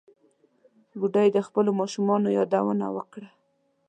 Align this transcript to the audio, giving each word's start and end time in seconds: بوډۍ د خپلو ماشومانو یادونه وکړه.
بوډۍ 0.99 1.27
د 1.33 1.37
خپلو 1.47 1.71
ماشومانو 1.79 2.27
یادونه 2.37 2.85
وکړه. 2.95 3.29